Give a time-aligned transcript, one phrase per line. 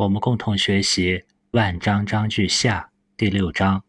[0.00, 1.18] 我们共同学习
[1.50, 3.84] 《万章章句下》第六章。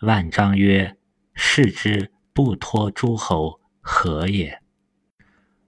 [0.00, 0.96] 万章曰
[1.36, 4.62] ：“视之不托诸侯，何也？”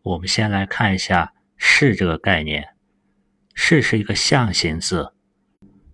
[0.00, 2.70] 我们先来看一下“视”这个概念。
[3.52, 5.12] “视”是一个象形字，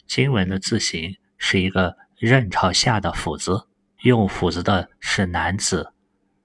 [0.07, 3.67] 经文的字形是一个刃朝下的斧子，
[4.03, 5.93] 用斧子的是男子，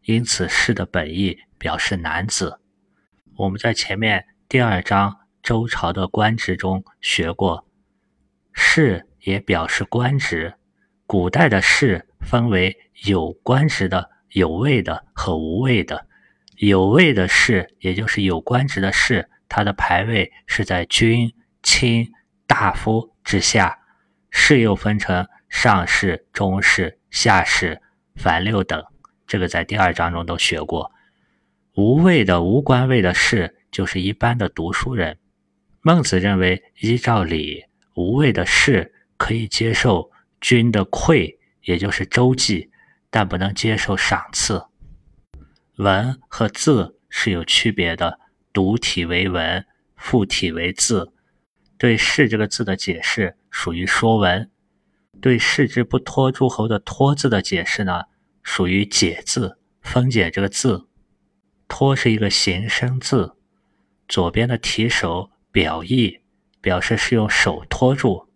[0.06, 2.60] 因此“视”的本意表示男子。
[3.36, 5.27] 我们在前面第二章。
[5.48, 7.66] 周朝的官职中学过，
[8.52, 10.54] 士也表示官职。
[11.06, 16.06] 古代的士分为有官职的、有位的和无位的。
[16.58, 21.34] 有位的士，也就是有官职的士，他的排位是在君、
[21.64, 22.12] 卿、
[22.46, 23.80] 大夫之下。
[24.30, 27.82] 士又分成上士、中士、下士、
[28.18, 28.84] 凡六等，
[29.26, 30.92] 这个在第二章中都学过。
[31.74, 35.18] 无位的、无官位的士，就是一般的读书人。
[35.82, 42.70] 孟子认为，依照礼，无谓的士可以接受君的馈，也就是周济，
[43.10, 44.66] 但不能接受赏赐。
[45.78, 48.20] 文和字是有区别的，
[48.52, 49.66] 独体为文，
[49.96, 51.14] 复体为字。
[51.78, 54.50] 对“士”这个字的解释属于说文，
[55.22, 58.06] 对“士之不托诸侯”的“托”字的解释呢，
[58.42, 60.88] 属于解字，分解这个字。
[61.68, 63.36] 托是一个形声字，
[64.08, 65.30] 左边的提手。
[65.58, 66.20] 表意
[66.62, 68.30] 表示是用手托住，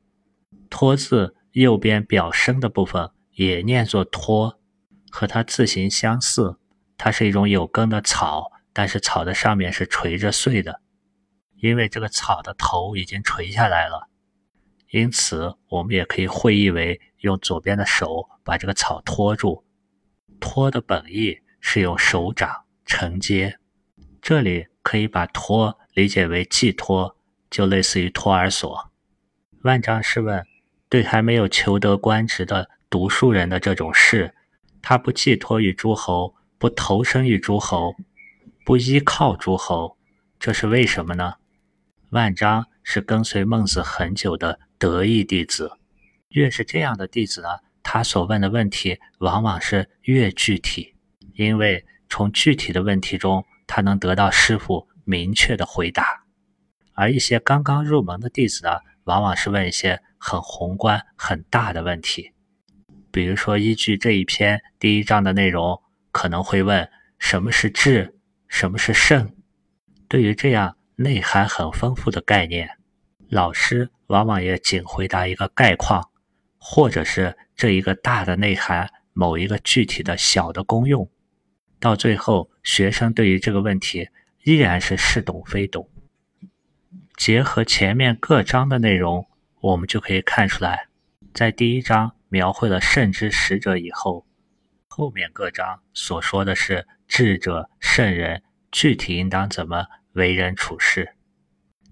[0.72, 4.60] 托字右边表声的部分也念作托，
[5.12, 6.58] 和它字形相似。
[6.98, 10.82] 它是一种有根的草，但是草的上面是垂着穗的，
[11.58, 14.10] 因为这个草的头已经垂下来了，
[14.90, 19.64] 因此我们也可以会意为用左边的手把这个草托住。
[20.40, 23.60] 托的本意是用手掌承接，
[24.24, 25.78] 这里可以把托。
[25.94, 27.16] 理解为寄托，
[27.50, 28.92] 就类似于托儿所。
[29.64, 30.46] 万章是问：
[30.88, 34.34] 对还没有求得官职的读书人的这种事，
[34.82, 37.96] 他不寄托于诸侯，不投身于诸侯，
[38.66, 39.98] 不依靠诸侯，
[40.40, 41.36] 这是为什么呢？
[42.10, 45.72] 万章是跟随孟子很久的得意弟子，
[46.30, 47.48] 越是这样的弟子呢，
[47.84, 50.96] 他所问的问题往往是越具体，
[51.36, 54.88] 因为从具体的问题中，他能得到师傅。
[55.12, 56.24] 明确的回答，
[56.94, 62.32] 而一些刚刚入门的弟子呢，往往是问一些很宏观、很大的问题。
[63.12, 65.82] 比如说，依据这一篇第一章的内容，
[66.14, 66.90] 可能会问
[67.20, 68.18] 什么是智，
[68.48, 69.30] 什么是圣。
[70.08, 72.70] 对于这样内涵很丰富的概念，
[73.28, 76.10] 老师往往也仅回答一个概况，
[76.58, 81.06] 或者是这一个大的内涵某一个具体的小的功用。
[81.82, 84.08] 到最后，学生对于这个问题。
[84.44, 85.90] 依然是似懂非懂。
[87.16, 89.28] 结合前面各章的内容，
[89.60, 90.88] 我们就可以看出来，
[91.34, 94.26] 在第一章描绘了圣之使者以后，
[94.88, 98.42] 后面各章所说的是智者、圣人
[98.72, 101.14] 具体应当怎么为人处事。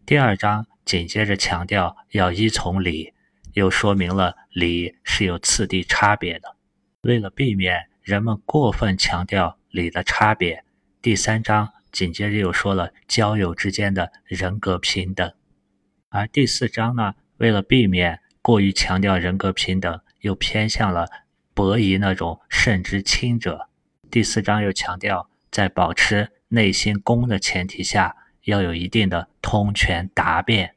[0.05, 3.13] 第二章紧接着强调要依从礼，
[3.53, 6.55] 又说明了礼是有次第差别的。
[7.01, 10.63] 为了避免人们过分强调礼的差别，
[11.03, 11.71] 第三章。
[11.91, 15.33] 紧接着又说了交友之间的人格平等，
[16.09, 21.07] 而第四章呢，为了避免过于强调人格平等，又偏向了
[21.53, 23.69] 伯夷那种圣之亲者。
[24.11, 30.75] 第四章又强调，在保持内心公的前提下，要有一定的通权达变。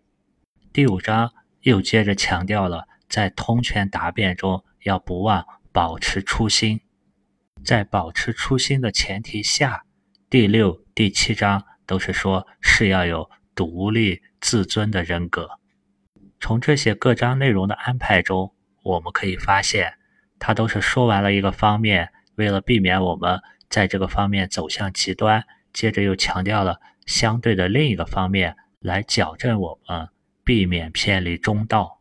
[0.73, 6.81] 第五章又接着强调了，在通权达变中要不忘保持初心，
[7.65, 9.84] 在保持初心的前提下。
[10.29, 15.48] 第六、第七章都是说是要有独立自尊的人格。
[16.38, 19.94] 从这些各章内容的安排中，我们可以发现，
[20.38, 25.42] 他都是说完了一个方面，为了避免我们在这个方面走向极端，
[25.72, 30.10] 接着又强调了相对的另一个方面，来矫正我们，
[30.44, 32.00] 避免偏离中道。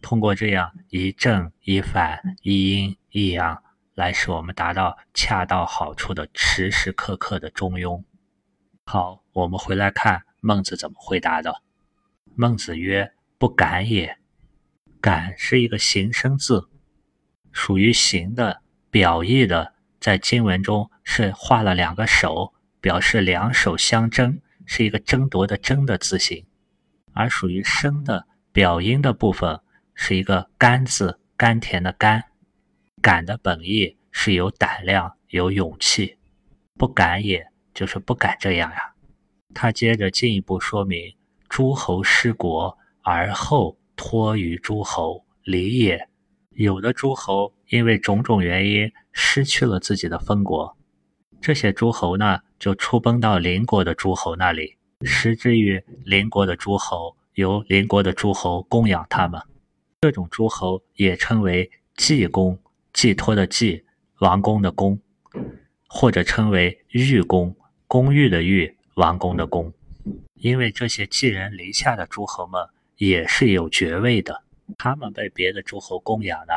[0.00, 3.60] 通过这样一正一反、一阴一阳。
[3.96, 8.02] 来使我们达到恰到好处的时时刻刻的中庸。
[8.92, 11.62] 好，我们回来看孟子怎么回答的。
[12.34, 14.18] 孟子曰：“不敢也。
[15.00, 16.68] ”“敢”是一个形声字，
[17.52, 26.44] 属于形的表意的，在经文中是画了两个手，表示两手相争，是一个争夺的“争”的字形。
[27.12, 29.60] 而属于声的表音的部分
[29.94, 32.24] 是一个甘字，甘甜的甘。
[33.00, 36.18] 敢的本意是有胆量、有勇气，
[36.74, 37.49] 不敢也
[37.80, 38.92] 就是不敢这样呀。
[39.54, 41.16] 他接着进一步说明：
[41.48, 46.06] 诸侯失国，而后托于诸侯，礼也。
[46.50, 50.76] 有的诸侯因为种种原因失去了自己的封国，
[51.40, 59.40] 这些诸侯呢就出奔到邻国的诸侯那里，施之于邻国的诸侯，由邻国的诸侯供养他们。
[60.02, 62.58] 这种诸侯也称为祭公，
[62.92, 63.86] 寄托的祭，
[64.18, 65.00] 王公的公，
[65.88, 67.56] 或者称为御公，
[67.92, 69.74] 公寓的御，王公的公。
[70.34, 72.64] 因为这些寄人篱下的诸侯们
[72.98, 74.44] 也是有爵位的，
[74.78, 76.52] 他们被别的诸侯供养呢，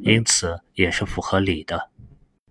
[0.00, 1.88] 因此也是符合礼的。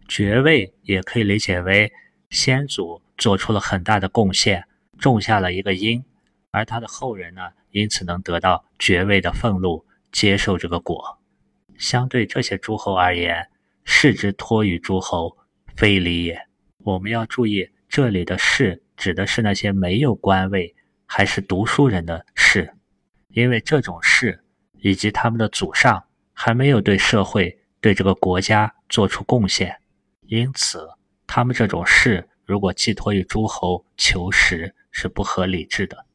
[0.07, 1.91] 爵位也可以理解为
[2.29, 4.65] 先祖做出了很大的贡献，
[4.97, 6.01] 种下了一个因，
[6.51, 7.41] 而他的后人呢，
[7.71, 11.19] 因此能得到爵位的俸禄，接受这个果。
[11.77, 13.49] 相对这些诸侯而言，
[13.83, 15.37] 士之托于诸侯，
[15.75, 16.47] 非礼也。
[16.77, 18.81] 我们要注意这里的士。
[18.97, 20.75] 指的是那些没有官位
[21.07, 22.71] 还是读书人的士，
[23.29, 24.43] 因为这种士
[24.73, 26.03] 以及他们的祖上
[26.33, 29.75] 还没有对社会、对这个国家做出贡献，
[30.27, 30.87] 因此
[31.25, 36.05] 他们这种士如果寄托于诸侯求食是不合理智的。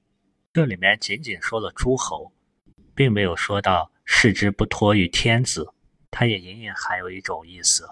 [0.53, 2.31] 这里面仅仅说了诸侯，
[2.95, 5.67] 并没有说到士之不托于天子，
[6.13, 7.89] 它也隐隐含有一种意思，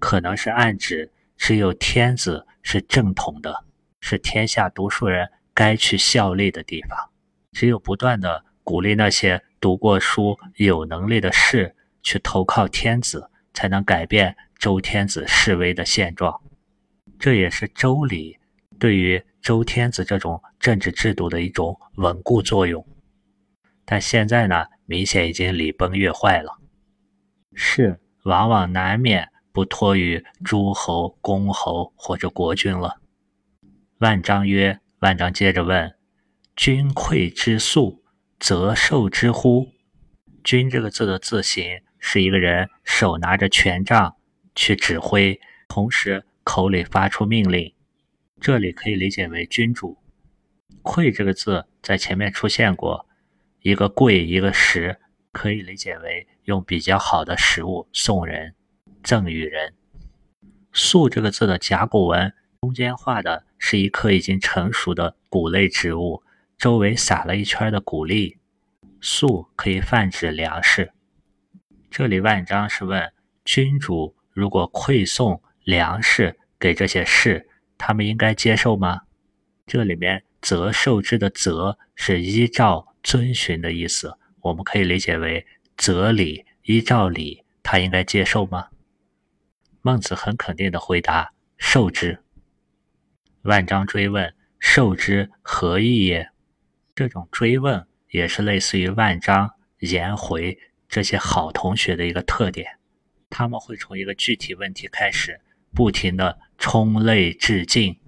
[0.00, 3.64] 可能是暗指只有天子是正统的。
[3.98, 6.96] 是天下读书人该去效力的地方。
[7.50, 16.40] 只有不断的鼓励那些读过书、有能力的士去投靠天子，才能改变周天子示威的现状。
[17.18, 18.38] 这也是周礼
[18.78, 22.86] 对于周天子这种政治制度的一种稳固作用。
[23.84, 26.56] 但现在呢，明显已经礼崩乐坏了。
[27.54, 33.00] 士往往难免不托于诸侯、公侯或者国君了。
[33.98, 35.94] 万章曰：“万章接着问，
[36.56, 38.02] 君馈之速，
[38.40, 39.68] 则受之乎？
[40.42, 44.16] 君这个字的字形是一个人手拿着权杖
[44.54, 45.38] 去指挥，
[45.68, 47.72] 同时口里发出命令。
[48.40, 49.98] 这里可以理解为君主。
[50.82, 53.06] 馈这个字在前面出现过，
[53.60, 54.98] 一个贵，一个食，
[55.30, 58.56] 可以理解为用比较好的食物送人，
[59.02, 59.74] 赠与人。
[60.72, 62.32] 粟这个字的甲骨文。”
[62.62, 66.22] 中间画的是一棵已经成熟的谷类植物，
[66.56, 68.38] 周围撒了一圈的谷粒。
[69.00, 70.92] 粟可以泛指粮食。
[71.90, 73.12] 这里万章是问
[73.44, 79.00] 君主如果馈送粮食给这些士，他们应该接受吗？
[79.66, 85.44] 这里面“则受之”的“则”是依照、遵循的意思，我们可以理解为
[85.76, 88.68] “则礼”，依照礼，他应该接受吗？
[89.82, 92.20] 孟子很肯定的回答：“受之。”
[93.42, 96.30] 万章追问：“受之何意也？”
[96.94, 99.50] 这种追问也是类似于万章、
[99.80, 100.56] 颜回
[100.88, 102.78] 这些好同学的一个特点。
[103.28, 105.40] 他们会从一个具体问题开始，
[105.74, 107.98] 不停的冲泪致敬，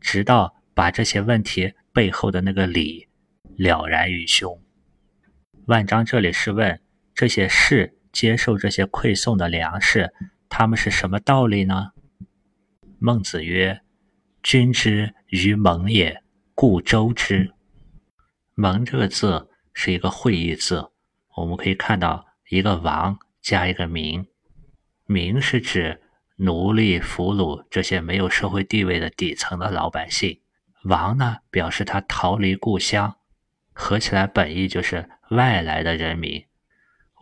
[0.00, 3.08] 直到把这些问题背后的那个理
[3.56, 4.62] 了然于胸。
[5.66, 6.80] 万章这里是问
[7.14, 10.14] 这些士接受这些馈送的粮食，
[10.56, 11.90] 他们是什么道理呢？
[13.00, 13.80] 孟子曰。
[14.40, 16.22] 君之于盟也，
[16.54, 17.52] 故周之。
[18.54, 20.92] 盟这个字是一个会意字，
[21.38, 24.24] 我们可以看到一个王加一个民，
[25.06, 26.00] 民是指
[26.36, 30.40] 奴隶、俘虏这些没有社会地位的底层的老百姓，
[30.84, 33.16] 王呢表示他逃离故乡，
[33.72, 36.44] 合起来本意就是外来的人民。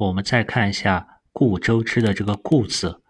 [0.01, 3.01] 我们再看一下“故周之”的这个“故”字，“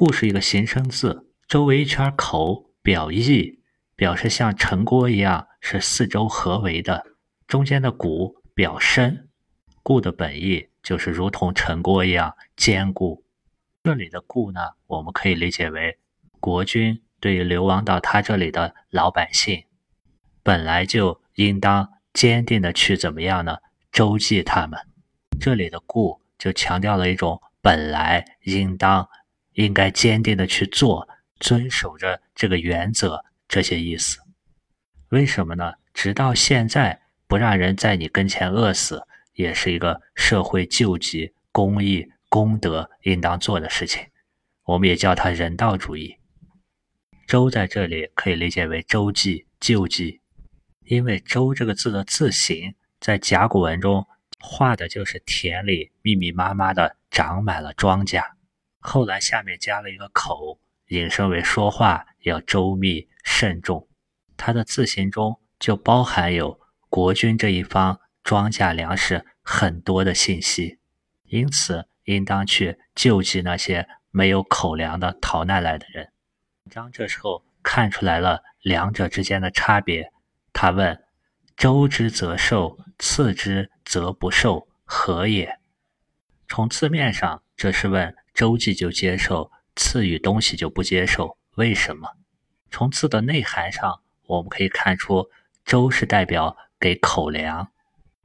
[0.00, 2.70] 故”是一个形声字，周围一圈口。
[2.82, 3.60] 表意
[3.94, 7.04] 表示像城郭一样是四周合围的，
[7.46, 9.28] 中间的谷表深，
[9.82, 13.22] 固的本意就是如同城郭一样坚固。
[13.84, 15.98] 这里的固呢，我们可以理解为
[16.40, 19.64] 国君对于流亡到他这里的老百姓，
[20.42, 23.58] 本来就应当坚定的去怎么样呢？
[23.92, 24.80] 周济他们。
[25.38, 29.06] 这里的固就强调了一种本来应当
[29.60, 31.08] 应该坚定的去做。
[31.38, 34.18] 遵守着这个原则，这些意思，
[35.08, 35.72] 为什么呢？
[35.94, 44.06] 直到现在，不让人在你跟前饿死，也是一个社会救济、公益、公德应当做的事情。
[44.64, 46.16] 我们也叫它人道主义。
[47.26, 50.20] 周在这里可以理解为周济、救济，
[50.84, 54.06] 因为周这个字的字形在甲骨文中
[54.38, 58.22] 画的就是田里密密麻麻的长满了庄稼，
[58.80, 60.58] 后来下面加了一个口。
[60.88, 63.86] 引申为说话要周密慎重，
[64.36, 66.58] 它的字形中就包含有
[66.88, 70.80] 国君这一方庄稼粮食很多的信息，
[71.26, 76.10] 因此应当去救济那些没有口粮的逃难来的人。
[76.68, 80.10] 张这时候看出来了两者之间的差别，
[80.52, 81.04] 他问
[81.56, 85.60] ：“周之则受，次之则不受，何也？”
[86.48, 92.08] 从字面上，这是问周记就接受，赐予东西就不接受，为什么？
[92.70, 95.28] 从字的内涵上，我们可以看出，
[95.64, 97.68] 周是代表给口粮，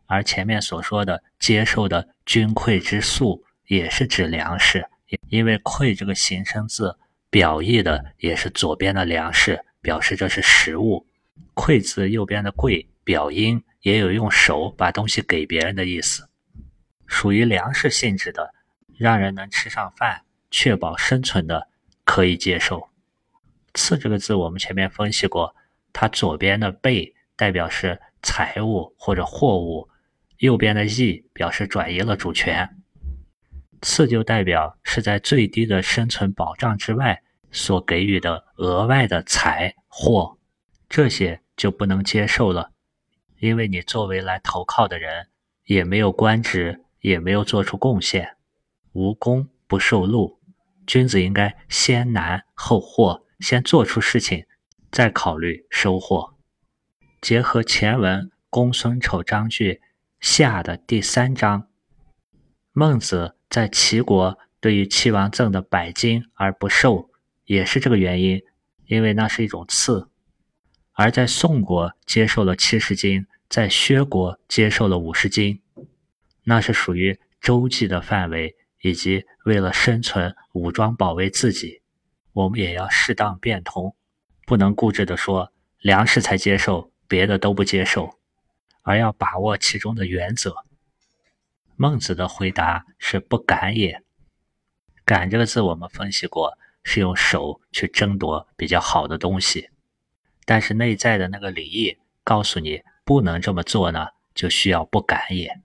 [0.05, 4.87] 而前面所说的接受的军馈之粟，也是指粮食，
[5.29, 6.97] 因为馈这个形声字。
[7.31, 11.05] 表意的也是左边的粮食，表示这是食物。
[11.53, 16.29] 馈字右边的贵，表音也有用手把东西给别人的意思，
[17.07, 18.53] 属于粮食性质的，
[18.97, 21.67] 让人能吃上饭，确保生存的，
[22.03, 22.89] 可以接受。
[23.73, 25.55] 次这个字我们前面分析过，
[25.93, 29.89] 它左边的贝代表是财物或者货物，
[30.37, 32.77] 右边的义表示转移了主权。
[33.81, 37.21] 次就代表是在最低的生存保障之外。
[37.51, 40.37] 所给予的额外的财货，
[40.89, 42.73] 这些就不能接受了，
[43.39, 45.27] 因为你作为来投靠的人，
[45.63, 48.34] 也没有官职，也没有做出贡献，
[48.95, 50.39] 无功不受禄。
[50.87, 54.45] 君子应该先难后获，先做出事情，
[54.89, 56.33] 再考虑收获。
[57.21, 59.81] 结合前文公孙丑章句
[60.21, 61.67] 下的第三章，
[62.71, 67.11] 孟子在齐国对于齐王赠的百金而不受。
[67.43, 68.41] 也是这个原因，
[68.87, 70.07] 因为那是一种赐，
[70.93, 75.61] 而在宋国接受了七十斤，在薛国接受了五十斤，
[76.45, 78.55] 那是属于周济的范围，
[78.85, 81.81] 以及为了生存武装保卫自己，
[82.33, 83.95] 我们也要适当变通，
[84.45, 88.19] 不能固执地说粮食才接受，别的都不接受，
[88.83, 90.55] 而要把握其中的原则。
[91.75, 94.03] 孟子的回答是不敢也，
[95.03, 96.55] 敢这个字我们分析过。
[96.87, 99.71] 是用手去争夺比较好的东西，
[100.45, 105.59] 但是内在的那个礼义告诉你不能这么做呢，就需要不敢也。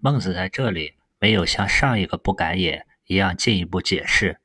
[0.00, 4.40] 孟子在这里没有像上一个不敢也一样进一步解释，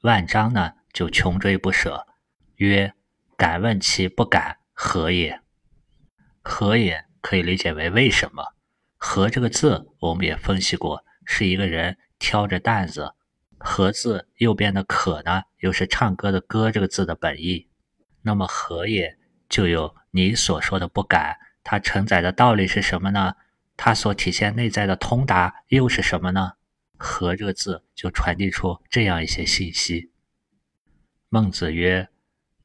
[0.00, 2.08] 万章呢就穷追不舍，
[2.56, 2.92] 曰
[3.38, 5.40] ：“敢问其不敢何也？”
[6.42, 8.52] 何也可以理解为为什么？
[8.96, 13.14] 何这个字我们也分析过，是一个人挑着担子。
[13.56, 17.68] 何字右边的可呢，又是唱歌的歌这个字的本意。
[18.22, 19.16] 那么何也
[19.48, 23.34] 就有你所说的不敢，它承载的道理是什么呢？
[23.76, 26.52] 它所体现内在的通达又是什么呢？
[26.96, 30.10] 和这个字就传递出这样一些信息。
[31.28, 32.08] 孟子曰：“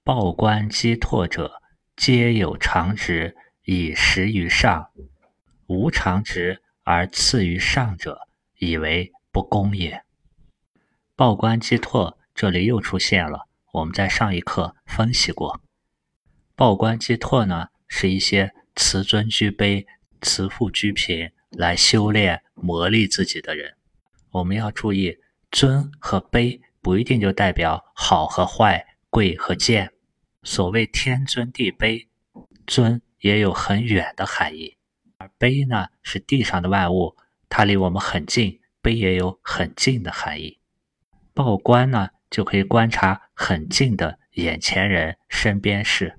[0.03, 1.61] 报官积拓者，
[1.95, 4.91] 皆有常职以食于上；
[5.65, 8.27] 无常职而次于上者，
[8.59, 10.03] 以为不公也。”
[11.17, 13.47] 报官积拓，这里又出现了。
[13.73, 15.59] 我们在上一课分析过，
[16.55, 19.85] 报官积拓呢，是一些辞尊居卑、
[20.21, 23.75] 慈富居贫来修炼磨砺自己的人。
[24.31, 25.17] 我们要注意，
[25.51, 29.91] 尊和卑不一定就代表好和坏、贵和贱。
[30.43, 32.07] 所谓天尊地卑，
[32.65, 34.77] 尊也有很远的含义，
[35.17, 37.17] 而卑呢是地上的万物，
[37.49, 40.59] 它离我们很近，卑也有很近的含义。
[41.33, 46.13] 报官呢，就可以观察很近的眼前人、身边事；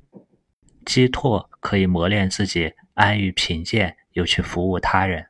[0.84, 5.26] 积拓可以磨练自己安于贫贱，又去服务他人。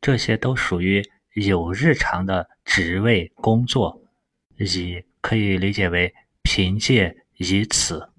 [0.00, 1.02] 这些都属于
[1.34, 4.00] 有日常的职位工作，
[4.56, 8.10] 以可以理解为凭借以此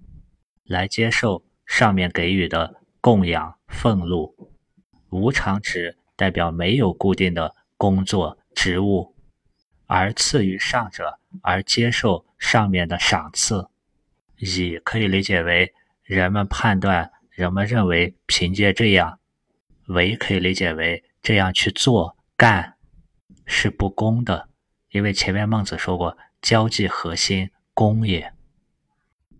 [0.66, 4.36] 来接受上面给予的供养俸禄。
[5.10, 9.16] 无常职代表没有固定的工作职务。
[9.88, 13.70] 而次于上者，而接受上面的赏赐，
[14.38, 19.18] 以可以理解为人们判断，人们认为凭借这样，
[19.88, 22.76] 为可以理解为这样去做干
[23.46, 24.50] 是不公的，
[24.90, 28.34] 因为前面孟子说过“交际核心，公也”。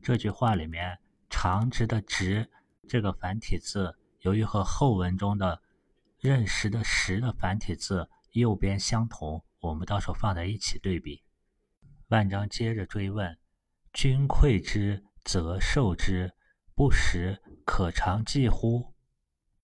[0.02, 0.98] 这句话里面
[1.30, 2.50] “长直”的“直”
[2.88, 5.62] 这个繁体字，由于和后文中的
[6.22, 9.44] “认识”的“识”的繁体字右边相同。
[9.60, 11.22] 我们到时候放在一起对比。
[12.08, 13.38] 万章接着追问
[13.92, 16.30] ：“君馈之，则受之；
[16.74, 18.96] 不食，可长计乎？”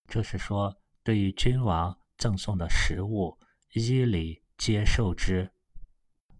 [0.08, 3.40] 这是说，对于君王赠送的食物，
[3.74, 5.52] 依礼接受之，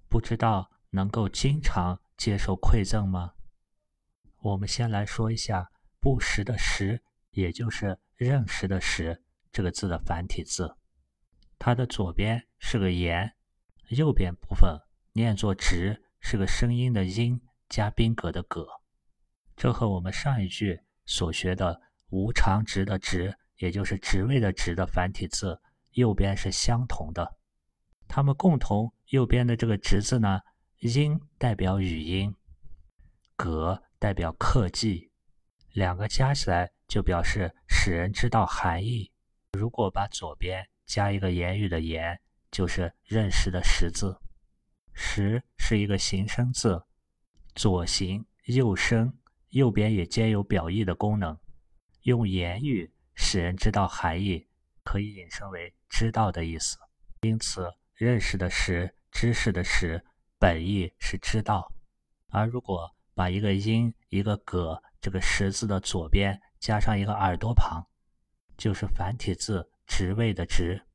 [0.08, 3.34] 不知道能够经常接受馈赠吗？
[4.42, 7.02] 我们先来说一下“不食”的“食”，
[7.34, 10.78] 也就是认识的“识”，这个字的繁体字，
[11.58, 13.36] 它的左边是个言，
[13.90, 14.80] 右边部分
[15.14, 18.68] 念作直，是个声音的音加宾格的格。
[19.56, 27.38] 这和我们上一句所学的无常值的值，也就是职位的职的繁体字右边是相同的。
[28.08, 30.40] 它们共同右边的这个值字呢，
[30.80, 32.36] 音代表语音，
[33.36, 35.12] 格代表刻记，
[35.74, 39.12] 两个加起来就表示使人知道含义。
[39.54, 42.20] 如果把左边加一个言语的言，
[42.52, 44.20] 就是认识的识字。
[44.94, 46.84] 识是一个形声字，
[47.54, 49.14] 左形右声，
[49.56, 51.38] 右边也兼有表意的功能。
[52.02, 54.46] 用言语使人知道含义，
[54.84, 56.78] 可以引申为知道的意思。
[57.22, 60.04] 因此，认识的识、知识的识，
[60.38, 61.72] 本意是知道。
[62.28, 67.88] 而如果把一个音、一个葛，这个识字的左边加上一个耳朵旁。
[68.58, 70.86] 就是繁体字“职位”的“职”，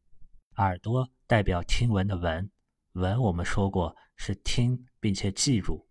[0.56, 2.50] 耳朵代表听闻的“闻”，
[2.92, 5.88] 闻我们说过是听并且记住，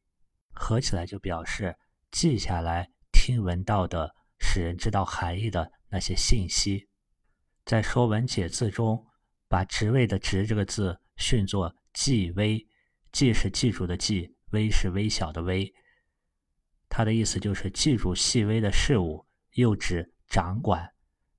[0.51, 1.75] 合起来就表示
[2.11, 6.87] 记下来听闻到的，使人知道含义的那些信息。
[7.65, 9.05] 在《说文解字》中，
[9.47, 12.67] 把“职位”的“职”这个字训作“记微
[13.13, 15.71] ”，“记”是记住的“记”，“微”是微小的“微”，
[16.89, 20.89] 它的意思就是记住细微的事物，又指掌管。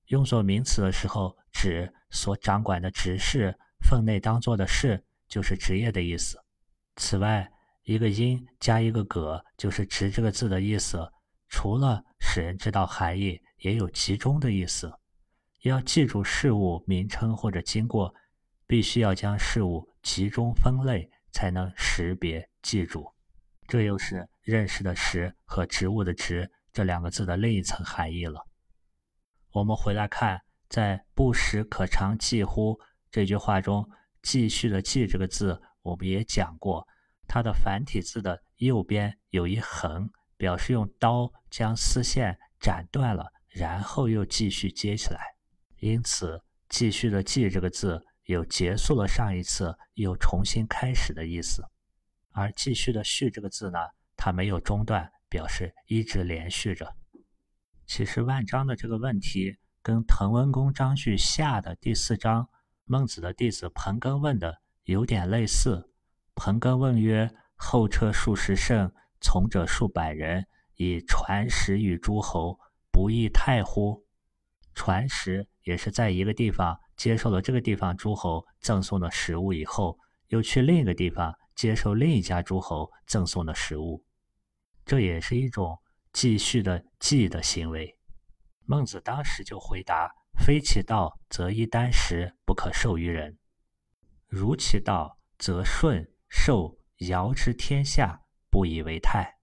[0.06, 6.38] 用作名词的时候，指所掌管的职事、分内当做的事，就是职业的意思。
[6.96, 7.50] 此外，
[7.82, 11.10] 一个音加一个格，就是“职”这个字的意思。
[11.48, 14.92] 除了使人知道含义，也有集中的意思。
[15.62, 18.14] 要记住事物名称或者经过，
[18.66, 23.12] 必须要将事物集中分类，才能识别记住。
[23.66, 28.46] 这又是认识的“识”和植物的“植”这两个字的另一层含义了。
[29.52, 32.78] 我们回来看，在“不时可长记乎”
[33.10, 33.88] 这句话中
[34.22, 36.86] ，“继续”的“继”这个字，我们也讲过，
[37.32, 45.20] 它的繁体字的右边有一横，表示用刀将丝线斩断了，然后又继续接起来。
[45.78, 51.62] 因此，“继续”的“继”这个字有结束了上一次又重新开始的意思，
[52.32, 53.78] 而“继续”的“续”这个字呢，
[54.16, 56.96] 它没有中断，表示一直连续着。
[57.86, 62.48] 其实万章的这个问题跟滕文公章句下的第四章
[62.86, 65.86] 孟子的弟子彭庚问的有点类似。
[66.42, 72.58] 彭庚问曰：“后车数十乘，从者数百人，以传食与诸侯，
[72.90, 74.06] 不亦太乎？”
[74.74, 79.98] 传食也是在一个地方接受了这个地方诸侯赠送的食物以后，
[80.28, 84.02] 又去另一个地方接受另一家诸侯赠送的食物，
[84.86, 85.78] 这也是一种。
[86.10, 87.96] 继续的继的行为，
[88.64, 93.34] 孟子当时就回答：“非其道，则一箪食不可授于人；
[94.26, 99.36] 如其道，则舜授尧之天下，不以为泰。”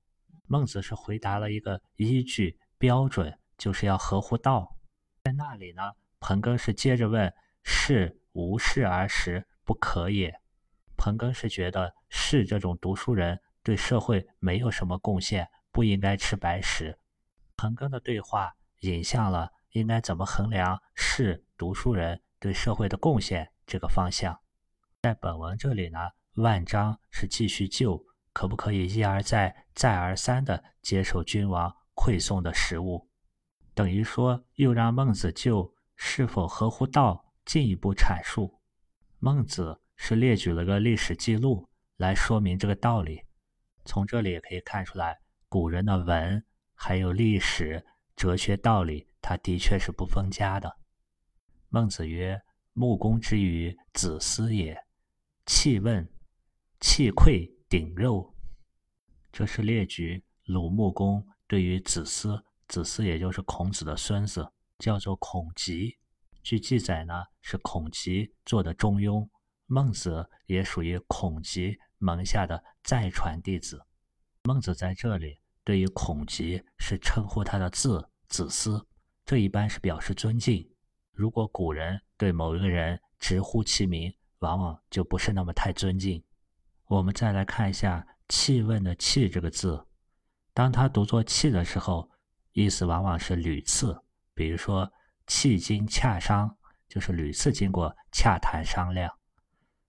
[0.50, 4.76] 孟子是回答了一个依据标准，就是要合乎道。
[5.23, 5.84] 在那里呢，
[6.19, 10.34] 彭庚是接着问：“是无事而食，不可也？”
[10.97, 15.47] 彭庚是觉得是这种读书人对社会没有什么贡献。
[15.69, 16.97] 不应该吃白食。
[17.56, 24.41] 彭庚的对话引向了应该怎么衡量是读书人对社会的贡献这个方向。
[25.04, 26.00] 在本文这里呢，
[26.38, 33.10] 万章是继续就可不可以一而再、再而三的接受君王馈送的食物，
[33.73, 38.60] 等于说又让孟子就是否合乎道进一步阐述。
[39.19, 43.23] 孟子是列举了个历史记录来说明这个道理。
[43.84, 45.17] 从这里也可以看出来。
[45.50, 46.43] 古人的文
[46.76, 47.84] 还有历史、
[48.17, 50.78] 哲学道理，他的确是不分家的。
[51.69, 52.41] 孟子曰
[52.73, 54.78] ：“木工之于子思也，
[55.45, 56.06] 气问，
[56.80, 58.34] 气溃顶肉。”
[59.32, 65.98] 这是列举鲁穆公对于子思，子思也就是孔子的孙子，叫做孔吉。
[66.42, 69.28] 据记载呢，是孔吉做的中庸。
[69.70, 73.86] 孟子也属于孔吉门下的再传弟子。
[74.44, 78.88] 孟子在这里对于孔吉是称呼他的字子思，
[79.26, 80.72] 这一般是表示尊敬。
[81.12, 86.24] 如果古人对某一个人直呼其名，往往就不是那么太尊敬。
[86.88, 89.86] 我们再来看一下“气问”的“气”这个字，
[90.54, 92.10] 当它读作“气”的时候，
[92.54, 94.02] 意思往往是屡次，
[94.34, 94.89] 比如说
[95.28, 99.13] “气经洽商”，就是屡次经过洽谈商量。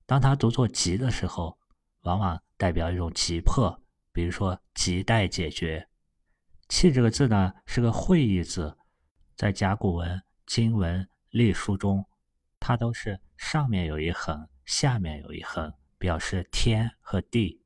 [0.07, 1.57] 当他读作“急”的时候，
[2.01, 3.81] 往往代表一种急迫。
[4.11, 5.89] 比如说，亟待解决。
[6.69, 8.77] 气这个字呢，是个会意字，
[9.37, 12.05] 在甲骨文、金文、隶书中，
[12.59, 17.63] 它都是上面有一横，下面有一横，表示天和地。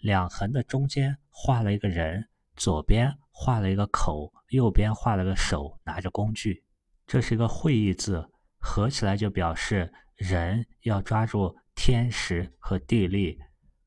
[0.00, 6.64] 两横的中间画了一个人，左边画了一个口，右边画了个手，拿着工具。
[7.06, 13.38] 这是一个会意字，合起来就表示人要抓住天时和地利，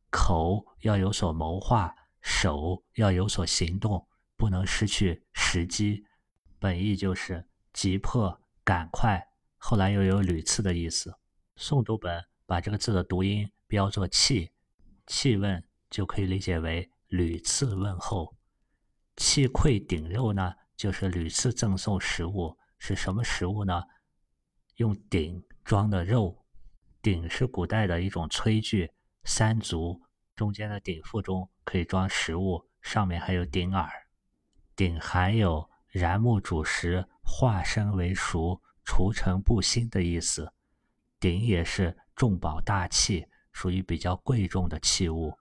[0.10, 6.06] 口要有所谋划，手要有所行动，不能失去时机。
[6.60, 8.40] 本意就是急迫。
[8.64, 11.12] 赶快，后来又有屡次的意思。
[11.58, 14.52] 诵读本把这个字的读音标作“气”，
[15.08, 18.36] 气问就可以理解为屡次问候。
[19.16, 23.82] 气馈鼎肉呢，就是屡次赠送食物，是什么食物呢？
[24.76, 26.46] 用鼎装的肉。
[27.02, 28.92] 鼎是古代的一种炊具，
[29.24, 30.02] 三足，
[30.36, 33.90] 中间的鼎腹中可以装食物，上面还有鼎耳。
[34.76, 37.08] 鼎含有燃木煮食。
[37.24, 40.52] 化生为熟，除尘不新的意思。
[41.22, 45.38] 鼎也是重宝大器，属于比较贵重的器物。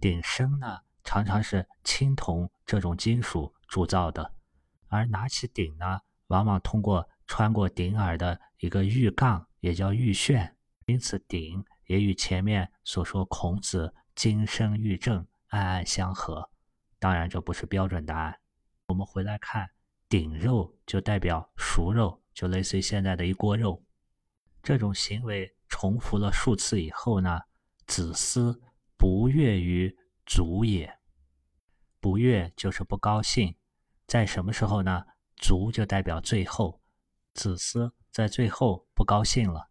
[0.00, 4.34] 鼎身呢，常常是青铜这种金属铸造的，
[4.88, 16.50] 而拿起鼎呢，往往通过穿过鼎耳的一个玉杠，也叫玉旋，因此鼎也与前面所说孔子金身玉正暗暗相合。
[16.98, 18.38] 当然，这不是标准答案。
[18.86, 19.70] 我们回来看。
[20.08, 23.82] 鼎肉就代表熟肉，就类似于现在的一锅肉。
[24.62, 27.40] 这种行为重复了数次以后呢，
[27.92, 28.58] 子思
[28.96, 30.98] 不悦于足也。
[32.00, 33.54] 不悦就是不高兴，
[34.06, 35.04] 在什么时候呢？
[35.36, 36.80] 足就代表最后，
[37.34, 39.68] 子思在最后不高兴了。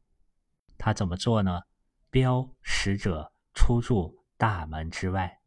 [0.77, 1.63] 他怎么做呢？
[2.11, 5.41] 标使者出入大门之外。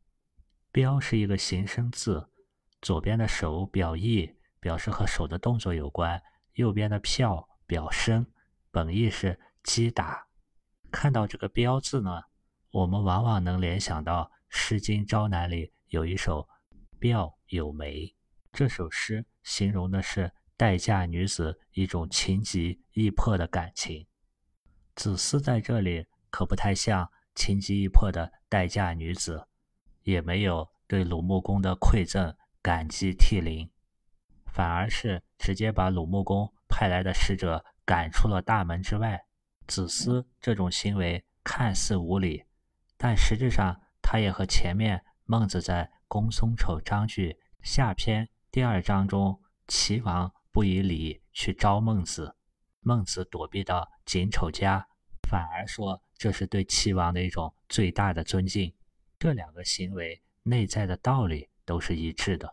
[0.72, 2.28] 标是一个形声字，
[2.82, 4.34] 左边的手表意。
[4.58, 6.20] 表示和手的动作有关，
[6.54, 8.26] 右边的票表声，
[8.72, 10.26] 本意是击打。
[10.90, 12.22] 看到这个“标”字呢，
[12.74, 16.42] 我们往往能联想到《诗经·朝南》里有一首
[16.98, 17.98] 《表有梅》，
[18.52, 24.04] 这首诗形容的是待嫁女子一种情急意迫的感情。
[24.96, 29.46] 子思在这里可不太像情急意迫的待嫁女子，
[30.02, 33.70] 也没有对鲁穆公的馈赠感激涕零。
[34.46, 39.24] 反而是直接把鲁穆公派来的使者赶出了大门之外。
[39.68, 42.42] 子思这种行为看似无礼，
[42.96, 52.37] 但实质上他也和前面孟子在《公孙丑章句下篇第二章中，齐王不以礼去招孟子，
[52.80, 54.87] 孟子躲避到景丑家，
[55.28, 58.74] 反而说这是对齐王的一种最大的尊敬。
[59.18, 62.52] 这两个行为内在的道理都是一致的。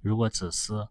[0.00, 0.88] 如果子思，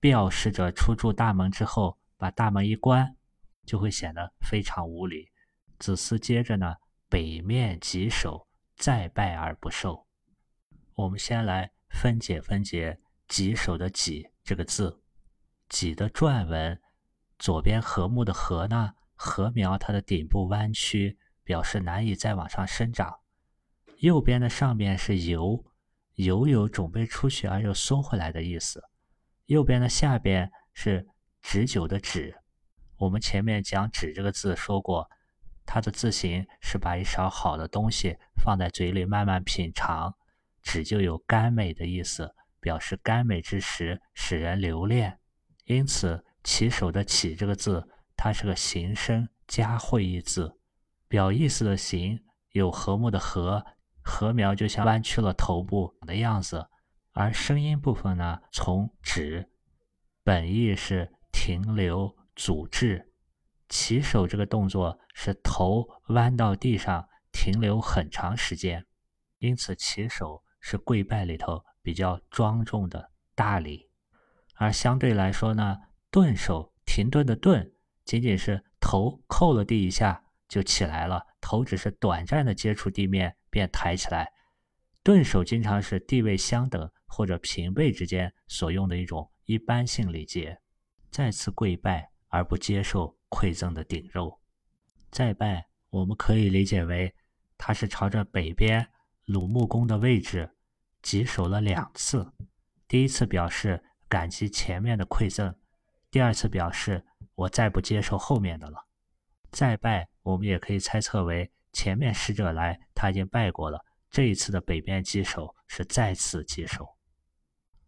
[0.00, 3.16] 表使者出住大门之后，把大门一关，
[3.64, 5.30] 就会显得非常无礼。
[5.78, 6.74] 子思接着呢，
[7.12, 10.06] 北面棘首，再拜而不受。
[10.94, 12.98] 我们先来分解分解
[13.28, 15.02] “棘首”的“棘”这个字
[15.68, 16.80] ，“棘”的篆文，
[17.38, 23.20] 左边禾木的“禾”呢，禾苗它的顶部弯曲，表示难以再往上生长；
[23.98, 25.62] 右边的上面是“由
[26.16, 28.82] ”，“由”有准备出去而又缩回来的意思。
[29.44, 31.06] 右边的下边是
[31.42, 32.34] “止久”的“止”，
[32.96, 35.10] 我们前面讲“止”这个字说过，
[35.64, 40.14] 它的字形是把一勺好的东西放在嘴里慢慢品尝
[40.62, 45.18] ，“止”就有甘美的意思，表示甘美之时使人留恋。
[45.64, 50.58] 因此，起手的“起”这个字，它是个形声加会意字，
[51.08, 52.22] 表意思的“形”
[52.52, 53.64] 有和睦的“和”，
[54.02, 56.66] 禾苗就像弯曲了头部的样子。
[57.12, 59.50] 而声音部分呢，从止，
[60.24, 63.11] 本意是停留、阻滞。
[63.72, 68.84] 起手这个动作是头弯到地上停留很长时间，
[69.38, 73.88] 因此起手是跪拜里头比较庄重的大礼。
[74.56, 75.78] 而相对来说呢，
[76.10, 77.72] 顿手停顿的顿，
[78.04, 84.30] 仅仅是头扣了地一下就起来了，头只是短暂的接触地面便抬起来。
[85.02, 90.60] 顿首经常是地位相等或者平辈之间所用的一种一般性礼节。
[91.10, 94.38] 再次跪拜而不接受馈赠的顶肉，
[95.10, 97.14] 再拜我们可以理解为
[97.56, 98.86] 他是朝着北边
[99.24, 100.54] 鲁穆公的位置
[101.00, 102.30] 稽首了两次。
[102.86, 105.54] 第一次表示感激前面的馈赠，
[106.10, 107.02] 第二次表示
[107.34, 108.86] 我再不接受后面的了。
[109.50, 113.82] 再拜我们也可以猜测为前面使者来他已经拜过了。
[114.10, 116.86] 这一次的北边稽首是再次稽首。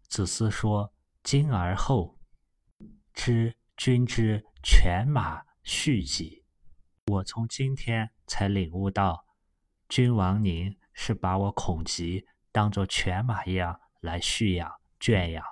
[0.09, 0.91] 子思说
[1.23, 2.19] ：“今而后
[3.13, 6.43] 知君之犬马畜己。
[7.09, 9.27] 我从今天才领悟到，
[9.91, 15.45] 君王您是把我孔吉当做犬马一样来蓄养、圈养。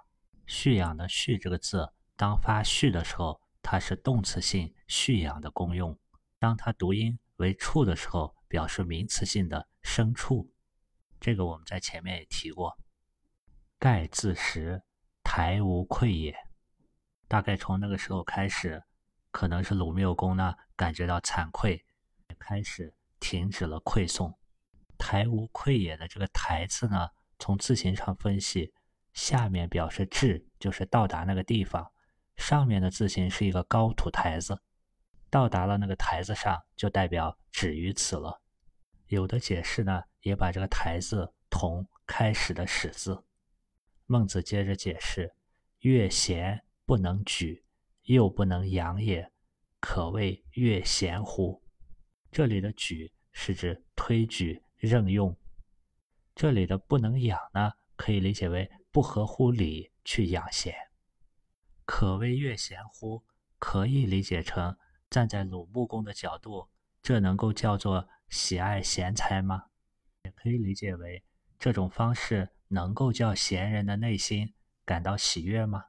[0.46, 5.94] 蓄养的“蓄”这个字，当发“蓄”的时候，它是动词性蓄养的功用；
[6.38, 10.50] 当它读音为“畜”的时候，表示名词性的牲畜。
[11.20, 12.78] 这个我们在前面也提过。
[13.78, 14.82] 盖自食，
[15.22, 16.34] 台无愧也。
[17.28, 18.82] 大概从那个时候开始，
[19.32, 21.84] 可能是鲁缪公呢感觉到惭愧，
[22.38, 24.38] 开始停止了馈送。
[24.96, 27.08] 台无愧也的这个“台”字呢，
[27.40, 28.72] 从字形上分析，
[29.12, 31.84] 下面表示至，就是到达那个地方；
[32.36, 34.60] 上面的字形是一个高土台子，
[35.28, 38.40] 到达了那个台子上，就代表止于此了。
[39.06, 43.24] 有的解释呢，也把这个“台”字同开始的“始”字。
[44.06, 45.34] 孟子接着解释
[45.80, 47.61] ：“越贤不能举，
[48.04, 49.30] 又不能养也，
[49.80, 51.62] 可谓越贤乎？”
[52.30, 55.34] 这里的“举”是指推举、任用；
[56.34, 60.74] 这里的“不能养”呢，可以理解为不合乎礼去养贤。
[61.84, 63.24] 可谓越贤乎？
[63.58, 64.76] 可以理解成
[65.08, 66.68] 站在鲁穆公的角度，
[67.02, 69.66] 这能够叫做喜爱贤才吗？
[70.24, 71.22] 也可以理解为
[71.58, 72.50] 这种方式。
[72.74, 74.54] 能够叫贤人的内心
[74.86, 75.84] 感到喜悦吗？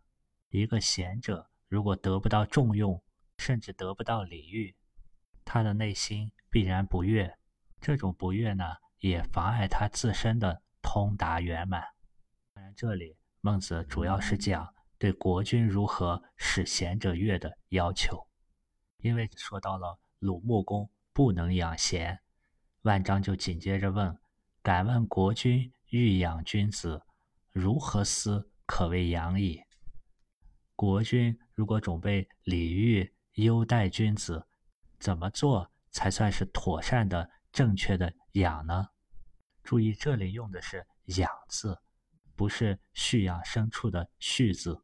[0.50, 3.04] 一个贤者如果得不到重用，
[3.40, 4.76] 甚至得不到礼遇，
[5.44, 7.36] 他的内心必然不悦。
[7.82, 8.64] 这种不悦呢，
[9.00, 11.84] 也妨碍他自身的通达圆满。
[12.54, 18.28] 当然，这里孟子主要是讲对国君如何使贤者悦的要求。
[19.00, 22.20] 因为说到了鲁穆公不能养贤，
[22.84, 24.16] 万章就紧接着问
[24.62, 27.02] ：“敢问国君？”欲养君子，
[27.52, 29.64] 如何思可谓养矣？
[30.86, 34.46] 国君如果准备礼遇优待君子，
[35.00, 38.90] 怎么做才算是妥善的、正确的养呢？
[39.64, 40.86] 注意，这里用的是
[41.18, 41.80] “养”字，
[42.36, 44.84] 不是蓄养牲畜的“畜”字。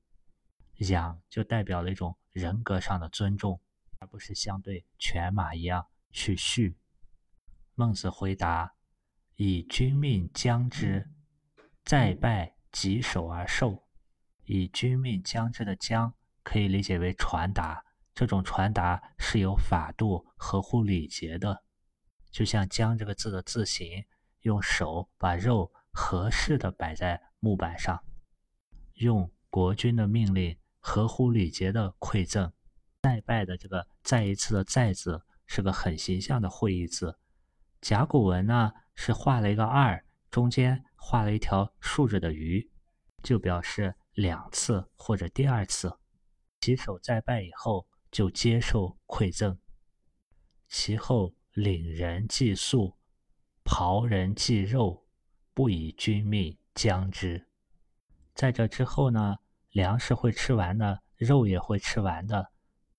[0.78, 3.60] 养就代表了一种人格上的尊重，
[4.00, 6.76] 而不是像对犬马一样去畜。
[7.76, 8.74] 孟子回答。
[9.36, 11.10] 以君命将之，
[11.86, 13.88] 再拜棘手而受。
[14.52, 17.86] 以君命将之的“将”可以理解为传达，
[18.16, 21.64] 这种传达是有法度、合乎礼节的。
[22.32, 24.06] 就像“将”这个字的字形，
[24.42, 28.04] 用手把肉合适的摆在木板上，
[28.96, 32.52] 用国君的命令，合乎礼节的馈赠。
[33.04, 37.20] 再拜的这个“再一次”的“再”字，是个很形象的会意字。
[37.82, 38.72] 甲骨文呢？
[38.96, 42.68] 是画了一个二，中间画了一条竖着的鱼，
[43.22, 45.98] 就表示两次或者第二次。
[46.60, 49.58] 洗手再拜以后，就接受馈赠。
[50.68, 52.98] 其后领人祭粟，
[53.64, 55.06] 袍人祭肉，
[55.54, 57.48] 不以君命将之。
[58.36, 59.38] 在这之后呢，
[59.70, 62.52] 粮食会吃完的，肉也会吃完的。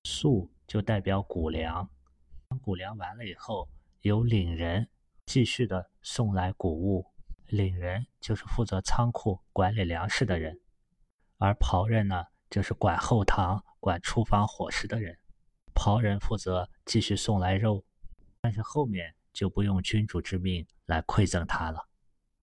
[0.04, 1.90] 粟就代表谷粮，
[2.48, 3.68] 当谷粮完了以后，
[4.00, 4.88] 有领人。
[5.26, 7.06] 继续的送来谷物，
[7.46, 10.58] 领人就是负责仓库管理粮食的人，
[11.40, 15.18] 而袍人呢，就是管后堂、管厨房伙食的人。
[15.72, 17.82] 袍人负责继续送来肉，
[18.42, 21.88] 但是后面就不用君主之命来馈赠他了，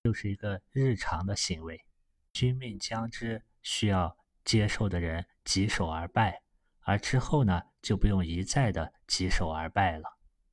[0.04, 1.80] 就是一个日常的行为。
[2.34, 6.42] 君命将之，需要接受的人举手而拜，
[6.82, 10.06] 而之后呢，就不用一再的举手而拜了，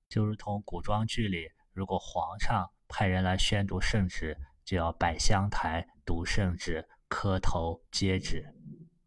[0.06, 1.50] 就如同古装剧里。
[1.72, 8.44] 如果皇上派人来宣读圣旨，就要摆香台读圣旨、磕头接旨。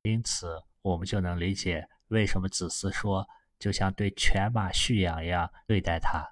[0.04, 3.28] 因此，我们就能理解为什么子思说
[3.60, 6.26] 就像对犬马蓄养一样对待他。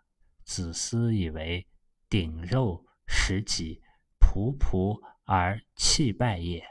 [0.43, 1.67] 子思以为
[2.07, 3.81] 顶肉食己，
[4.19, 6.63] 仆仆而弃拜也，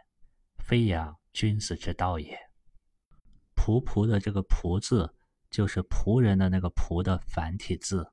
[0.59, 2.38] 非养君子之道也。
[3.57, 5.14] 仆仆的这个仆字，
[5.50, 8.12] 就是仆人的那个仆的繁体字。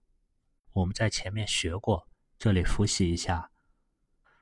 [0.73, 2.07] 我们在前面学过，
[2.39, 3.50] 这里复习一下。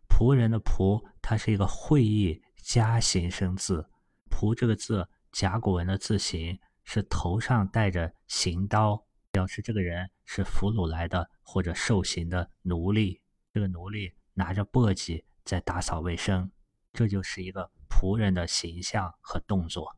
[0.09, 3.87] 仆人的仆，它是一个会意加形声字。
[4.29, 13.21] 仆这个字，甲骨文的字形是头上戴着行刀，表示这个人是俘虏来的或者受刑的奴隶。
[13.53, 16.51] 这个奴隶拿着簸箕在打扫卫生，
[16.91, 19.95] 这就是一个仆人的形象和动作。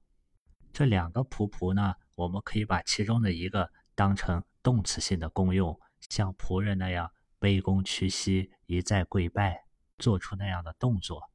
[0.74, 5.80] 这两个仆仆呢，我们可以把其中的一个当成动词性的功用。
[6.10, 9.66] 像仆人那样卑躬屈膝、一再跪拜，
[10.02, 11.32] 做出那样的动作。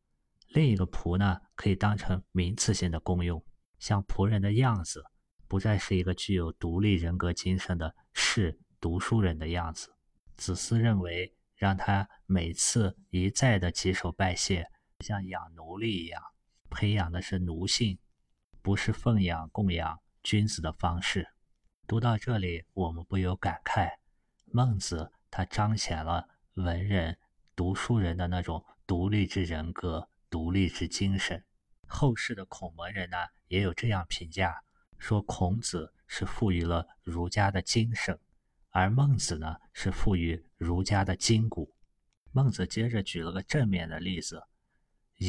[0.49, 3.43] 另一个仆呢，可以当成名词性的功用，
[3.79, 5.03] 像仆人的样子，
[5.49, 9.95] 不再是一个具有独立人格精神的士读书人的样子。
[10.37, 14.67] 子思认为，让他每次一再的棘手拜谢，
[15.01, 16.23] 像养奴隶一样，
[16.69, 17.99] 培养的是奴性，
[18.61, 21.27] 不是奉养供养君子的方式。
[21.87, 23.91] 读到这里，我们不由感慨：
[24.45, 27.19] 孟子他彰显了文人、
[27.57, 31.43] 读书人的那种独立之人格、独立之精神。
[31.89, 33.17] 后世的孔门人呢，
[33.49, 34.55] 也有这样评价，
[34.99, 38.21] 说孔子是赋予了儒家的精神。
[38.71, 41.75] 而孟子呢，是赋予儒家的筋骨。
[42.31, 44.43] 孟子接着举了个正面的例子：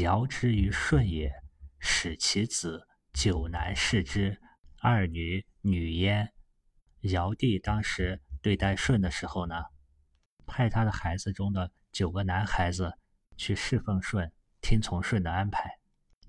[0.01, 1.31] 尧之于舜也，
[1.79, 4.37] 使其子九男侍之，
[4.81, 6.33] 二女女焉。
[7.01, 9.55] 尧帝当时对待舜的时候呢，
[10.45, 12.95] 派他的孩子中的九个男孩子
[13.37, 14.31] 去侍奉舜，
[14.61, 15.79] 听从舜的安排，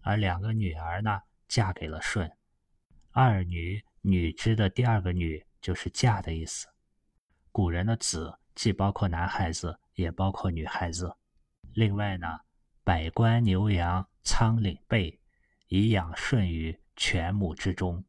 [0.01, 2.35] 而两个女儿呢，嫁给了舜。
[3.11, 6.69] 二女女之的第二个女就是嫁的意思。
[7.53, 11.15] 古人的子既包括男孩子，也包括女孩子。
[11.75, 12.27] 另外呢，
[12.83, 15.21] 百官牛羊仓廪备，
[15.67, 18.03] 以养舜于犬母之中，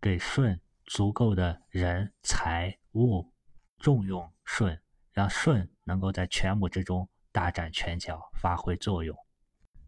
[0.00, 3.32] 给舜足够的人财物，
[3.80, 9.16] 重用舜，让舜能够在犬母之中大展拳脚，发挥作用。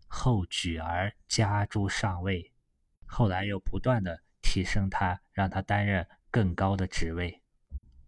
[0.07, 2.51] 后举而加诸上位，
[3.05, 7.43] 后来又不断的提升他，让他担任更高的职位，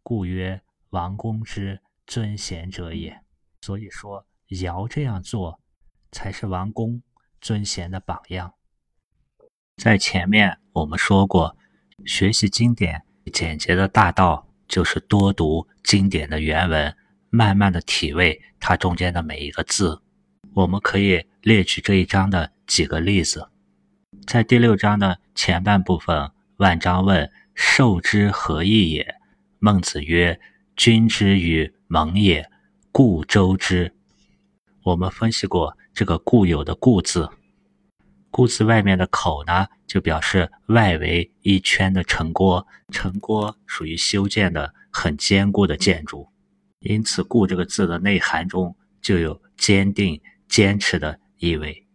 [0.03, 0.63] 故曰。
[0.91, 3.21] 王公之尊贤者也，
[3.61, 4.27] 所以说
[4.61, 5.61] 尧这样做
[6.11, 7.01] 才是王公
[7.41, 8.53] 尊贤的榜样。
[9.77, 11.57] 在前面我们说过，
[12.07, 16.97] 学习经典简洁的大道就是多读经典的原文，
[17.31, 20.03] 慢慢的体味它中间的每一个字。
[20.53, 23.49] 我们可以列举这一章的几个例子，
[24.27, 29.15] 在第六章的前半部分，万章问：“受之何意也？”
[29.59, 30.39] 孟子曰。
[30.77, 32.49] 君之与盟也，
[32.91, 33.95] 故周之。
[34.83, 37.29] 我们分析过这个固有的固字，
[38.31, 46.27] 固字外面的口呢，就表示外围一圈的城郭，城郭属于修建的很坚固的建筑，
[46.81, 51.87] 因此故这个字的内涵中就有坚定、坚持的意味。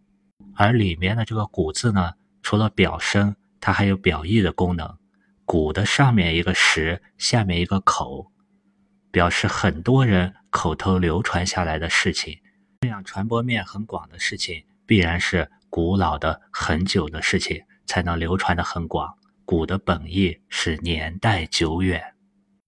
[0.54, 4.96] 而里面的这个古字呢，除了表声，它还有表意的功能。
[5.44, 8.32] 古的上面一个实，下面一个口。
[9.12, 12.38] 表示很多人口头流传下来的事情，
[12.82, 19.16] 这样传播面很广的事情，必然是古老的很久的事情，才能流传的很广。
[19.46, 22.02] 古的本意是年代久远，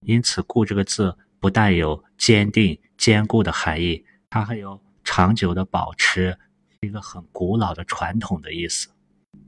[0.01, 6.37] 因此“故”这个字不但有坚定、坚固的含义，它还有长久的保持，
[6.81, 8.89] 一个很古老的传统的意思。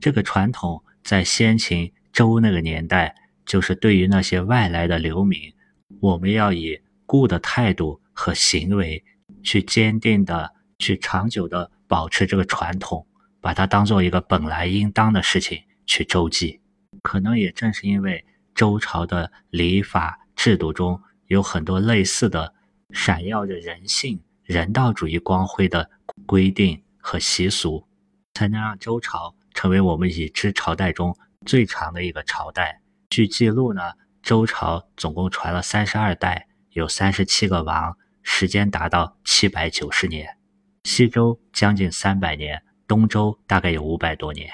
[0.00, 5.52] 这个传统在先秦周那个年代，就是对于那些外来的流民，
[6.00, 6.80] 我们要以。
[7.04, 9.04] 固的态度和行为，
[9.42, 13.06] 去坚定的、去长久的保持这个传统，
[13.38, 16.58] 把它当做一个本来应当的事情去周记。
[17.02, 18.24] 可能也正是因为
[18.54, 20.98] 周朝的礼法制度中
[21.32, 22.52] 有很多类似的、
[22.90, 25.90] 闪耀着人性、人道主义光辉的
[26.26, 27.88] 规定和习俗，
[28.34, 31.16] 才能让周朝成为我们已知朝代中
[31.46, 32.82] 最长的一个朝代。
[33.08, 33.80] 据记录呢，
[34.22, 36.48] 周朝总共传了三十二代。
[36.72, 40.36] 有三十七个王，时间达到七百九十年，
[40.84, 44.50] 西周将近三百年，东周大概有五百多年，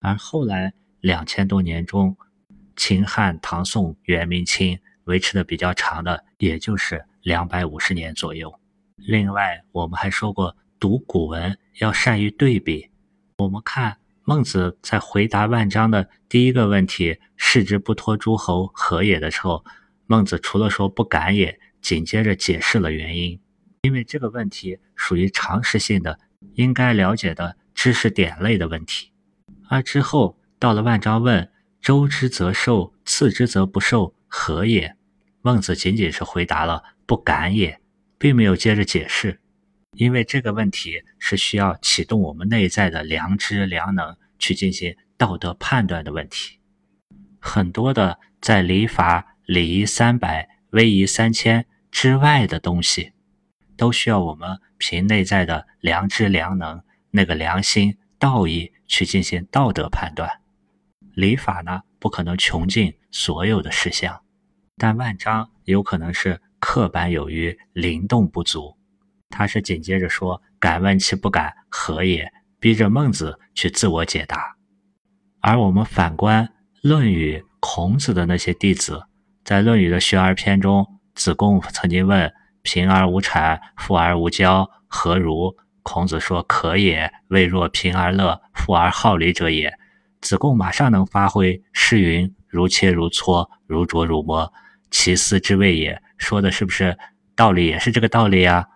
[0.00, 2.16] 而后来两千多年中，
[2.76, 8.52] 秦汉唐宋元明清维持的比较长的，也就是两百五十年左右。
[8.96, 12.90] 另外，我们还说过，读古文要善于对比。
[13.38, 19.64] 我们看孟子在回答万章的第一个问题“士之不托诸侯，何也”的时候。
[20.06, 23.40] 孟子除了说不敢也，紧接着解释了原因，
[23.82, 26.18] 因为这个问题属于常识性的，
[26.54, 29.10] 应该了解的知识点类的问题。
[29.68, 31.50] 而之后到了万章问
[31.80, 34.94] ：“周之则受，次之则不受，何也？”
[35.44, 37.78] 孟子仅仅是回答了“不敢也”，
[38.18, 39.42] 并没有接着解释，
[39.92, 46.58] 因为这个问题是需要启动我们内在的良知、良能去进行道德判断的问题。
[47.38, 49.32] 很多的在礼法。
[49.46, 53.12] 礼仪三百，威仪三千之外的东西，
[53.76, 60.40] 都需要我们凭内在的良知、良能、那个良心、道义去进行道德判断。
[61.12, 64.23] 礼法呢，不可能穷尽所有的事项，
[64.76, 68.76] 但万章有可能是刻板有余、灵动不足。
[69.30, 74.56] 他是紧接着说：“敢问其不敢，何也？”逼着孟子去自我解答。
[75.40, 76.46] 而我们反观
[76.82, 77.38] 《论语》。
[77.66, 79.04] 孔子的那些弟子，
[79.42, 89.72] 在《论语》的学而篇中，子贡曾经问：“贫而无谄，富而无骄，何如？”孔子说：“可也，未若贫而乐，富而好礼者也。”
[90.20, 94.52] 子贡马上能发挥诗云：“如切如磋，如琢如磨，
[94.94, 96.96] 其斯之谓也。”说的是不是
[97.34, 97.66] 道理？
[97.66, 98.68] 也是这个道理呀。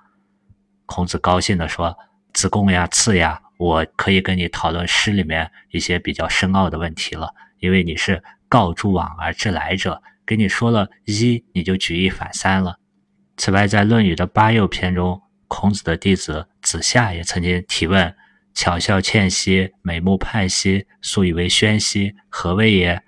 [0.84, 1.96] 孔子高兴地说
[2.34, 12.78] ：“子贡呀，次呀，我可以跟你讨论诗里面一些比较深奥的问题了，因为你是。”告诸往而知来者，给你说了一，你就举一反三了。
[13.36, 18.16] 此外，在《论语》的八俑篇中，孔子的弟子子夏也曾经提问
[18.56, 23.02] ：“巧笑倩兮，美目盼兮，素以为宣兮，何谓也？”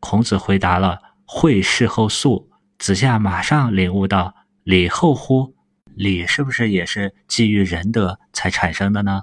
[0.00, 0.98] 孔子回答了
[1.34, 5.56] ：“会事后素。”子夏马上领悟到：“礼后乎？
[5.94, 9.22] 礼是不是也是基于仁德才产生的呢？”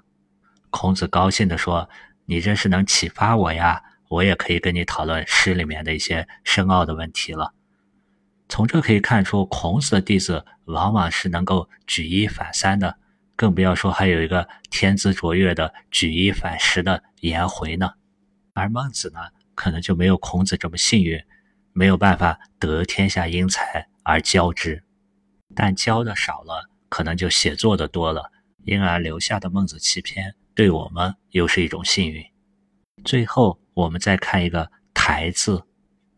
[0.70, 1.90] 孔子高兴地说
[2.26, 3.82] ：“你这是能启发我呀！”
[4.12, 7.54] 我也可以跟你讨论诗里面的一些深奥的问题了。
[8.50, 12.98] 从这可以看出，孔子的弟子往往是能够举一反三的，
[13.38, 17.90] 更不要说还有一个天资卓越的举一反十的颜回呢。
[18.54, 19.20] 而孟子呢，
[19.56, 21.18] 可能就没有孔子这么幸运，
[21.74, 24.84] 没有办法得天下英才而教之。
[25.56, 28.32] 但教的少了，可能就写作的多了，
[28.64, 32.24] 因而留下的《孟子》七篇，对我们又是一种幸运。
[33.04, 33.60] 最后。
[33.74, 35.64] 我们再看一个“台”字，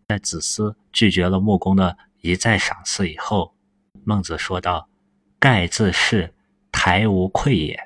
[0.08, 3.54] 在子思拒绝了穆公的一再赏赐以后，
[4.04, 4.90] 孟子说道
[5.40, 6.34] ：“盖自是
[6.72, 7.80] 台无愧也。”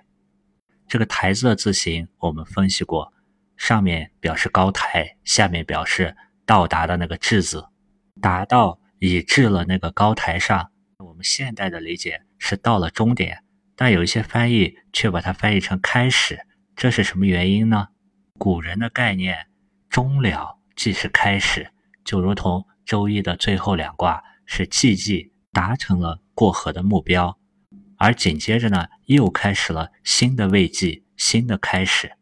[0.87, 3.11] 这个“台”字的字形我们分析过，
[3.57, 6.15] 上面表示高台，下面表示
[6.47, 7.67] 到达的那个“质子，
[8.21, 10.71] 达到已至了那个高台上。
[10.97, 13.43] 我们现代的理解是到了终点，
[13.75, 16.39] 但有一些翻译却把它翻译成开始，
[16.73, 17.89] 这是什么原因呢？
[18.39, 19.47] 古人的概念。
[19.89, 21.71] 终了即是开始，
[22.05, 27.37] 就如同周易的最后两卦是既济达成了过河的目标，
[27.97, 32.13] 而紧接着呢又开始了新的未济，新的开始。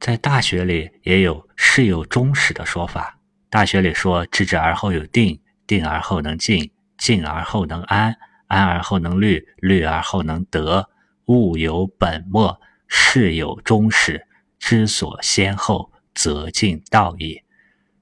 [0.00, 3.17] 在大学里也有事有终始的说法，
[3.50, 10.88] 大学里说知之而后有定，定而后能静，静而后能安，安而后能虑，虑而后能得。
[11.26, 14.26] 物有本末，事有终始，
[14.58, 15.92] 知所先后。
[16.14, 17.42] 则近道矣。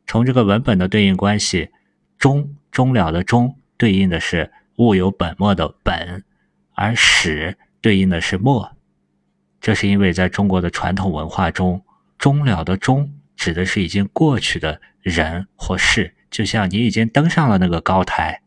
[0.07, 1.69] 从这个文本的对应关系，
[2.17, 6.25] 终终了的终对应的是物有本末的本，
[6.73, 8.73] 而始对应的是末。
[9.61, 11.85] 这是因为在中国的传统文化中，
[12.17, 18.41] 终了的终指的是已经过去的人或事，就像你已经登上了那个高台，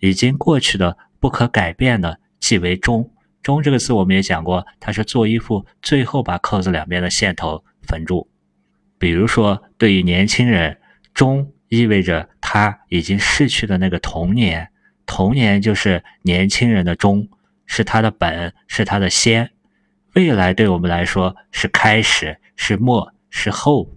[0.00, 3.10] 已经过去的不可改变的即为终。
[3.42, 8.28] 终这个词我们也讲过，它是做衣服最后把扣子两边的线头缝住。
[8.98, 10.78] 比如说，对于年轻人，
[11.12, 14.70] 终意味着他已经逝去的那个童年，
[15.04, 17.28] 童年就是年轻人的终，
[17.66, 19.50] 是他的本，是他的先。
[20.14, 23.90] 未来对我们来说是开始，是末，是后。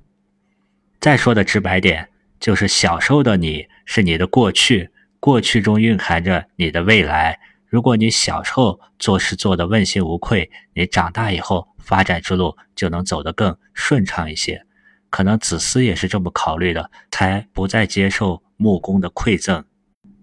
[1.08, 2.06] 再说的直白点，
[2.38, 4.90] 就是小时候的你是你的过去，
[5.22, 7.40] 过去中蕴含着你的未来。
[7.66, 14.62] 如果你小时候做事做得问心无愧，你长大以后发展之路就能走得更顺畅一些。
[15.10, 19.64] 可能子思也是这么考虑的，才不再接受木工的馈赠。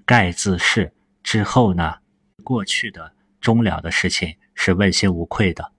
[0.05, 1.95] 盖自是之后呢，
[2.45, 3.11] 过去的
[3.41, 5.72] 终了的事情是问心无愧的，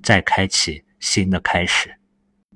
[0.00, 1.92] 再开启新的开始。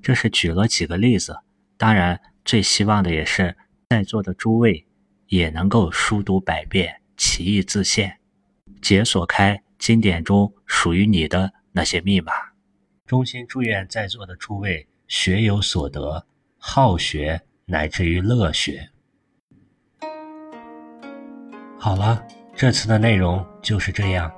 [0.00, 1.36] 这是举了几个例子，
[1.78, 3.56] 当然最希望的也是
[3.88, 4.86] 在座的诸位
[5.28, 8.18] 也能够书读百遍，其义自现，
[8.82, 12.32] 解锁开经典中属于你的那些密码。
[13.06, 14.86] 衷心祝愿在座的诸位。
[15.08, 16.26] 学有所得，
[16.58, 18.90] 好学乃至于乐学。
[21.78, 22.22] 好了，
[22.54, 24.30] 这次的内容就是这样。